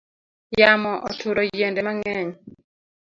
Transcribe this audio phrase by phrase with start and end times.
[0.59, 2.31] Yamo oturo yiende mangeny